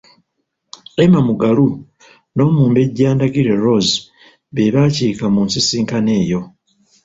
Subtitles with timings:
[1.03, 1.65] Emma Mugalu
[2.35, 3.91] n'Omumbejja Ndagire Rose
[4.53, 6.41] be baakiika mu nsisinkano eyo.